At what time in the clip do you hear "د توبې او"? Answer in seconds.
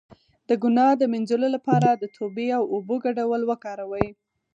1.91-2.63